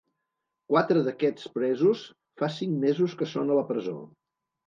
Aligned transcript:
Quatre 0.71 1.01
d’aquests 1.07 1.49
presos 1.57 2.01
fa 2.43 2.49
cinc 2.55 2.75
mesos 2.85 3.13
que 3.19 3.27
són 3.35 3.51
a 3.57 3.61
la 3.61 3.67
presó. 3.71 3.97